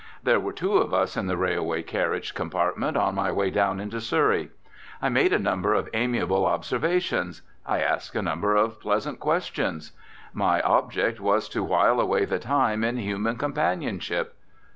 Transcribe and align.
There 0.23 0.39
were 0.39 0.51
two 0.51 0.79
of 0.79 0.95
us 0.95 1.15
in 1.15 1.27
the 1.27 1.37
railway 1.37 1.83
carriage 1.83 2.33
compartment 2.33 2.97
on 2.97 3.13
my 3.13 3.31
way 3.31 3.51
down 3.51 3.79
into 3.79 4.01
Surrey. 4.01 4.49
I 4.99 5.09
made 5.09 5.31
a 5.31 5.37
number 5.37 5.75
of 5.75 5.89
amiable 5.93 6.47
observations; 6.47 7.43
I 7.67 7.81
asked 7.81 8.15
a 8.15 8.23
number 8.23 8.55
of 8.55 8.81
pleasant 8.81 9.19
questions. 9.19 9.91
My 10.33 10.59
object 10.63 11.19
was 11.19 11.47
to 11.49 11.63
while 11.63 11.99
away 11.99 12.25
the 12.25 12.39
time 12.39 12.83
in 12.83 12.97
human 12.97 13.35
companionship. 13.35 14.33